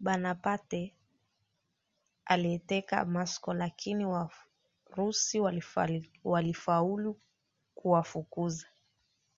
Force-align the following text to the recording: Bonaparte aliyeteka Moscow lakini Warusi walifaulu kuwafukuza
Bonaparte 0.00 0.94
aliyeteka 2.24 3.04
Moscow 3.04 3.54
lakini 3.54 4.06
Warusi 4.86 5.40
walifaulu 6.24 7.20
kuwafukuza 7.74 8.66